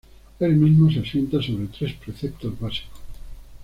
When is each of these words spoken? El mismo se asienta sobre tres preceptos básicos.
El 0.39 0.55
mismo 0.55 0.89
se 0.89 1.07
asienta 1.07 1.39
sobre 1.43 1.67
tres 1.67 1.93
preceptos 1.93 2.59
básicos. 2.59 2.97